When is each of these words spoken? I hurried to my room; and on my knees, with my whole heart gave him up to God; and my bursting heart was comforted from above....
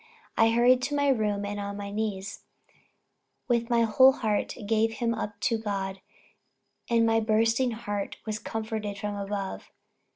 I 0.35 0.49
hurried 0.49 0.81
to 0.81 0.95
my 0.95 1.09
room; 1.09 1.45
and 1.45 1.59
on 1.59 1.77
my 1.77 1.91
knees, 1.91 2.43
with 3.47 3.69
my 3.69 3.81
whole 3.83 4.13
heart 4.13 4.55
gave 4.65 4.93
him 4.93 5.13
up 5.13 5.39
to 5.41 5.59
God; 5.59 6.01
and 6.89 7.05
my 7.05 7.19
bursting 7.19 7.69
heart 7.69 8.17
was 8.25 8.39
comforted 8.39 8.97
from 8.97 9.15
above.... 9.15 9.69